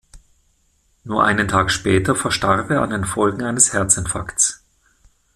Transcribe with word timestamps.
Nur 1.03 1.23
einen 1.25 1.47
Tag 1.47 1.69
später 1.69 2.15
verstarb 2.15 2.71
er 2.71 2.81
an 2.81 2.89
den 2.89 3.05
Folgen 3.05 3.43
eines 3.43 3.71
Herzinfarkts. 3.71 4.65